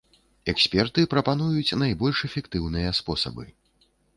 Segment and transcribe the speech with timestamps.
[0.53, 3.45] Эксперты прапануюць найбольш эфектыўныя спосабы.